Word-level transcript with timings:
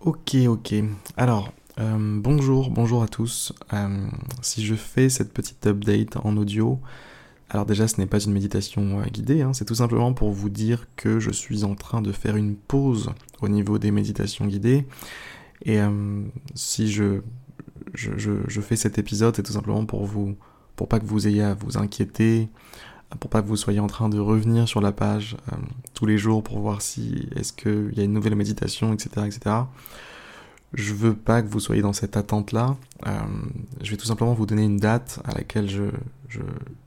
Ok, 0.00 0.34
ok. 0.48 0.74
Alors, 1.18 1.52
euh, 1.78 2.18
bonjour, 2.22 2.70
bonjour 2.70 3.02
à 3.02 3.08
tous. 3.08 3.52
Euh, 3.74 4.06
si 4.40 4.64
je 4.64 4.74
fais 4.74 5.10
cette 5.10 5.30
petite 5.30 5.66
update 5.66 6.16
en 6.24 6.38
audio, 6.38 6.80
alors 7.50 7.66
déjà 7.66 7.86
ce 7.86 8.00
n'est 8.00 8.06
pas 8.06 8.18
une 8.18 8.32
méditation 8.32 9.00
euh, 9.00 9.04
guidée, 9.04 9.42
hein, 9.42 9.52
c'est 9.52 9.66
tout 9.66 9.74
simplement 9.74 10.14
pour 10.14 10.30
vous 10.30 10.48
dire 10.48 10.86
que 10.96 11.20
je 11.20 11.30
suis 11.30 11.64
en 11.64 11.74
train 11.74 12.00
de 12.00 12.12
faire 12.12 12.36
une 12.36 12.56
pause 12.56 13.10
au 13.42 13.48
niveau 13.50 13.78
des 13.78 13.90
méditations 13.90 14.46
guidées. 14.46 14.86
Et 15.66 15.80
si 16.54 16.90
je, 16.90 17.20
je, 17.92 18.12
je, 18.16 18.60
fais 18.62 18.76
cet 18.76 18.96
épisode, 18.96 19.36
c'est 19.36 19.42
tout 19.42 19.52
simplement 19.52 19.84
pour 19.84 20.06
vous, 20.06 20.34
pour 20.76 20.88
pas 20.88 20.98
que 20.98 21.04
vous 21.04 21.28
ayez 21.28 21.42
à 21.42 21.52
vous 21.52 21.76
inquiéter, 21.76 22.48
pour 23.18 23.30
pas 23.30 23.42
que 23.42 23.48
vous 23.48 23.56
soyez 23.56 23.80
en 23.80 23.86
train 23.86 24.08
de 24.08 24.18
revenir 24.18 24.68
sur 24.68 24.80
la 24.80 24.92
page 24.92 25.36
euh, 25.52 25.56
tous 25.94 26.06
les 26.06 26.16
jours 26.16 26.42
pour 26.42 26.60
voir 26.60 26.80
si 26.80 27.28
est-ce 27.36 27.52
qu'il 27.52 27.92
y 27.96 28.00
a 28.00 28.04
une 28.04 28.12
nouvelle 28.12 28.36
méditation, 28.36 28.92
etc., 28.92 29.26
etc. 29.26 29.56
Je 30.72 30.94
veux 30.94 31.14
pas 31.14 31.42
que 31.42 31.48
vous 31.48 31.58
soyez 31.58 31.82
dans 31.82 31.92
cette 31.92 32.16
attente-là. 32.16 32.76
Euh, 33.06 33.18
je 33.82 33.90
vais 33.90 33.96
tout 33.96 34.06
simplement 34.06 34.34
vous 34.34 34.46
donner 34.46 34.64
une 34.64 34.76
date 34.76 35.20
à 35.24 35.34
laquelle 35.34 35.68
je, 35.68 35.90
je, 36.28 36.40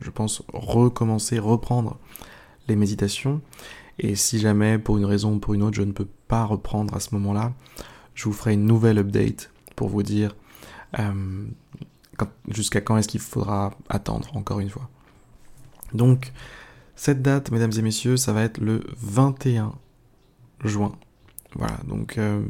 je, 0.00 0.10
pense 0.10 0.42
recommencer, 0.52 1.40
reprendre 1.40 1.98
les 2.68 2.76
méditations. 2.76 3.40
Et 3.98 4.14
si 4.14 4.38
jamais, 4.38 4.78
pour 4.78 4.98
une 4.98 5.04
raison 5.04 5.34
ou 5.34 5.38
pour 5.40 5.54
une 5.54 5.62
autre, 5.64 5.76
je 5.76 5.82
ne 5.82 5.92
peux 5.92 6.08
pas 6.28 6.44
reprendre 6.44 6.94
à 6.94 7.00
ce 7.00 7.14
moment-là, 7.16 7.52
je 8.14 8.24
vous 8.24 8.32
ferai 8.32 8.54
une 8.54 8.66
nouvelle 8.66 8.98
update 8.98 9.50
pour 9.74 9.88
vous 9.88 10.04
dire 10.04 10.36
euh, 11.00 11.46
jusqu'à 12.48 12.80
quand 12.80 12.96
est-ce 12.96 13.08
qu'il 13.08 13.20
faudra 13.20 13.72
attendre, 13.88 14.28
encore 14.36 14.60
une 14.60 14.70
fois. 14.70 14.88
Donc, 15.94 16.32
cette 16.96 17.22
date, 17.22 17.50
mesdames 17.50 17.72
et 17.76 17.82
messieurs, 17.82 18.16
ça 18.16 18.32
va 18.32 18.42
être 18.42 18.58
le 18.58 18.82
21 19.00 19.72
juin. 20.64 20.92
Voilà, 21.56 21.76
donc 21.86 22.18
euh, 22.18 22.42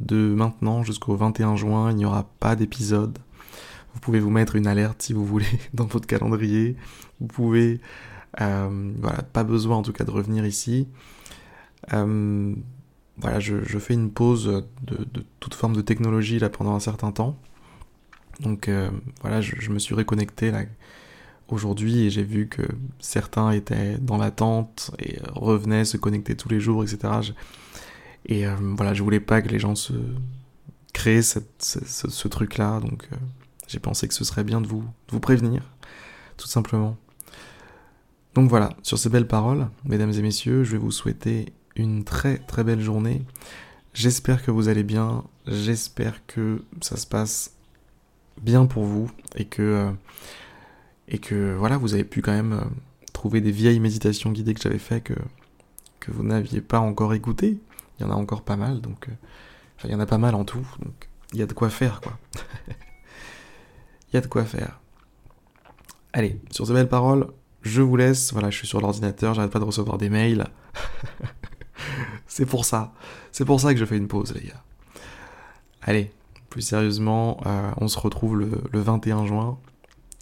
de 0.00 0.34
maintenant 0.34 0.82
jusqu'au 0.82 1.16
21 1.16 1.56
juin, 1.56 1.90
il 1.90 1.96
n'y 1.96 2.04
aura 2.04 2.28
pas 2.40 2.56
d'épisode. 2.56 3.18
Vous 3.94 4.00
pouvez 4.00 4.20
vous 4.20 4.30
mettre 4.30 4.56
une 4.56 4.66
alerte 4.66 5.02
si 5.02 5.12
vous 5.12 5.24
voulez 5.24 5.46
dans 5.74 5.86
votre 5.86 6.06
calendrier. 6.06 6.76
Vous 7.20 7.26
pouvez, 7.26 7.80
euh, 8.40 8.92
voilà, 9.00 9.22
pas 9.22 9.44
besoin 9.44 9.76
en 9.76 9.82
tout 9.82 9.92
cas 9.92 10.04
de 10.04 10.10
revenir 10.10 10.46
ici. 10.46 10.88
Euh, 11.92 12.54
voilà, 13.16 13.40
je, 13.40 13.78
fais 13.78 13.94
une 13.94 14.12
pause 14.12 14.64
de, 14.82 15.24
toute 15.40 15.54
forme 15.54 15.74
de 15.74 15.80
technologie 15.80 16.38
là 16.38 16.50
pendant 16.50 16.74
un 16.74 16.80
certain 16.80 17.10
temps. 17.10 17.36
Donc 18.38 18.70
voilà, 19.22 19.40
je, 19.40 19.56
je, 19.58 19.70
me 19.70 19.80
suis 19.80 19.96
reconnecté 19.96 20.52
là 20.52 20.62
aujourd'hui 21.48 22.04
et 22.04 22.10
j'ai 22.10 22.22
vu 22.22 22.48
que 22.48 22.62
certains 22.98 23.50
étaient 23.50 23.98
dans 23.98 24.16
l'attente 24.16 24.90
et 24.98 25.18
revenaient 25.34 25.84
se 25.84 25.96
connecter 25.96 26.36
tous 26.36 26.48
les 26.48 26.60
jours, 26.60 26.82
etc. 26.82 27.32
Et 28.26 28.46
euh, 28.46 28.54
voilà, 28.76 28.94
je 28.94 29.02
voulais 29.02 29.20
pas 29.20 29.42
que 29.42 29.48
les 29.48 29.58
gens 29.58 29.74
se 29.74 29.94
créent 30.92 31.22
ce, 31.22 32.28
truc-là, 32.28 32.80
donc 32.80 33.08
euh, 33.12 33.16
j'ai 33.66 33.78
pensé 33.78 34.08
que 34.08 34.14
ce 34.14 34.24
serait 34.24 34.44
bien 34.44 34.60
de 34.60 34.66
vous, 34.66 34.82
de 34.82 35.12
vous 35.12 35.20
prévenir, 35.20 35.62
tout 36.36 36.48
simplement. 36.48 36.96
Donc 38.34 38.50
voilà, 38.50 38.70
sur 38.82 38.98
ces 38.98 39.08
belles 39.08 39.26
paroles, 39.26 39.68
mesdames 39.84 40.12
et 40.12 40.22
messieurs, 40.22 40.64
je 40.64 40.72
vais 40.72 40.78
vous 40.78 40.90
souhaiter 40.90 41.52
une 41.76 42.04
très 42.04 42.38
très 42.38 42.64
belle 42.64 42.80
journée. 42.80 43.22
J'espère 43.94 44.44
que 44.44 44.50
vous 44.50 44.68
allez 44.68 44.82
bien, 44.82 45.24
j'espère 45.46 46.26
que 46.26 46.62
ça 46.80 46.96
se 46.96 47.06
passe 47.06 47.52
bien 48.42 48.66
pour 48.66 48.84
vous 48.84 49.10
et 49.34 49.44
que 49.44 49.62
euh, 49.62 49.90
et 51.08 51.18
que 51.18 51.54
voilà, 51.54 51.76
vous 51.76 51.94
avez 51.94 52.04
pu 52.04 52.22
quand 52.22 52.32
même 52.32 52.52
euh, 52.52 52.64
trouver 53.12 53.40
des 53.40 53.50
vieilles 53.50 53.80
méditations 53.80 54.30
guidées 54.30 54.54
que 54.54 54.60
j'avais 54.60 54.78
fait 54.78 55.00
que, 55.00 55.14
que 56.00 56.10
vous 56.12 56.22
n'aviez 56.22 56.60
pas 56.60 56.80
encore 56.80 57.14
écoutées. 57.14 57.58
Il 57.98 58.02
y 58.02 58.06
en 58.06 58.10
a 58.10 58.14
encore 58.14 58.42
pas 58.42 58.56
mal, 58.56 58.80
donc 58.80 59.08
euh, 59.08 59.12
enfin, 59.76 59.88
il 59.88 59.92
y 59.92 59.94
en 59.94 60.00
a 60.00 60.06
pas 60.06 60.18
mal 60.18 60.34
en 60.34 60.44
tout, 60.44 60.66
donc 60.82 61.08
il 61.32 61.38
y 61.38 61.42
a 61.42 61.46
de 61.46 61.52
quoi 61.52 61.70
faire 61.70 62.00
quoi. 62.00 62.18
Il 64.10 64.14
y 64.14 64.16
a 64.16 64.22
de 64.22 64.26
quoi 64.26 64.46
faire. 64.46 64.80
Allez, 66.14 66.40
sur 66.50 66.66
ces 66.66 66.72
belles 66.72 66.88
paroles, 66.88 67.26
je 67.60 67.82
vous 67.82 67.94
laisse. 67.94 68.32
Voilà, 68.32 68.48
je 68.48 68.56
suis 68.56 68.66
sur 68.66 68.80
l'ordinateur, 68.80 69.34
j'arrête 69.34 69.50
pas 69.50 69.58
de 69.58 69.64
recevoir 69.64 69.98
des 69.98 70.08
mails. 70.08 70.46
c'est 72.26 72.46
pour 72.46 72.64
ça. 72.64 72.94
C'est 73.32 73.44
pour 73.44 73.60
ça 73.60 73.74
que 73.74 73.78
je 73.78 73.84
fais 73.84 73.98
une 73.98 74.08
pause, 74.08 74.32
les 74.32 74.48
gars. 74.48 74.64
Allez, 75.82 76.10
plus 76.48 76.62
sérieusement, 76.62 77.38
euh, 77.44 77.70
on 77.76 77.88
se 77.88 77.98
retrouve 77.98 78.38
le, 78.38 78.50
le 78.72 78.80
21 78.80 79.26
juin 79.26 79.58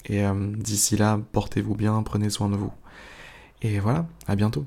et 0.06 0.24
euh, 0.24 0.34
d'ici 0.56 0.96
là, 0.96 1.20
portez-vous 1.32 1.74
bien, 1.74 2.02
prenez 2.02 2.30
soin 2.30 2.48
de 2.48 2.56
vous. 2.56 2.72
Et 3.62 3.78
voilà, 3.80 4.06
à 4.26 4.36
bientôt. 4.36 4.66